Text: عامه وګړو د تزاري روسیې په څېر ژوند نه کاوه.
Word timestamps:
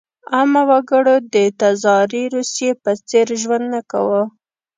عامه 0.33 0.61
وګړو 0.69 1.15
د 1.33 1.35
تزاري 1.59 2.23
روسیې 2.35 2.71
په 2.83 2.91
څېر 3.09 3.27
ژوند 3.41 3.65
نه 3.73 3.81
کاوه. 3.91 4.23